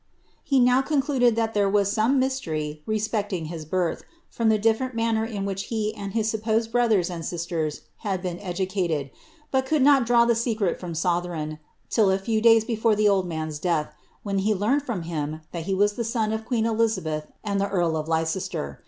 [0.43, 5.23] He now concluded that there was some mystery respecting his birth, from the difierent manner
[5.25, 9.11] in which he and his supposed brothers and sisters had been educated,
[9.51, 11.59] but could not draw the secret from Sotheron
[11.91, 13.93] till a few days before the old man's death,
[14.23, 17.69] when he learned from him that he was the son of queen Elizabeth and the
[17.69, 18.79] earl of Leicester.